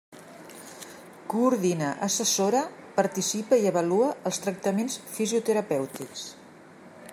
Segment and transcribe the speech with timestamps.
[1.33, 2.61] Coordina, assessora,
[2.99, 6.25] participa i avalua els tractaments fisioterapèutics.